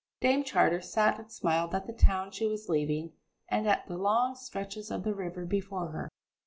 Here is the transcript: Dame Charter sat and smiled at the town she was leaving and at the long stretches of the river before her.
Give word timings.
Dame 0.19 0.43
Charter 0.43 0.81
sat 0.81 1.19
and 1.19 1.31
smiled 1.31 1.75
at 1.75 1.85
the 1.85 1.93
town 1.93 2.31
she 2.31 2.47
was 2.47 2.67
leaving 2.67 3.13
and 3.47 3.67
at 3.67 3.85
the 3.85 3.99
long 3.99 4.33
stretches 4.33 4.89
of 4.89 5.03
the 5.03 5.13
river 5.13 5.45
before 5.45 5.89
her. 5.89 6.09